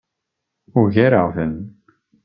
Ugareɣ-ten. 0.79 1.55